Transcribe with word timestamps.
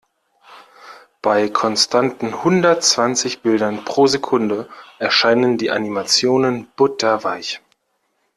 Bei 1.21 1.47
konstanten 1.47 2.43
hundertzwanzig 2.43 3.43
Bildern 3.43 3.85
pro 3.85 4.07
Sekunde 4.07 4.67
erscheinen 4.97 5.59
die 5.59 5.69
Animationen 5.69 6.71
butterweich. 6.75 7.61